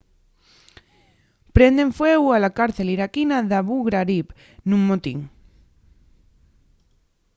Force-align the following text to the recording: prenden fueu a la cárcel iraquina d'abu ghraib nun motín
prenden 1.55 1.89
fueu 1.97 2.23
a 2.35 2.41
la 2.43 2.53
cárcel 2.59 2.93
iraquina 2.95 3.37
d'abu 3.49 3.75
ghraib 3.87 4.27
nun 4.69 4.81
motín 4.87 5.19